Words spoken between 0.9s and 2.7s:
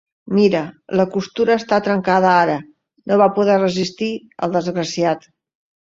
la costura està trencada ara,